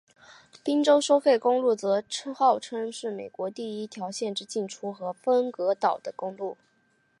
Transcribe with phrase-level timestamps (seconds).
[0.63, 2.03] 宾州收费公路则
[2.35, 6.57] 号称是美国第一条限制进出和有分隔岛的公路。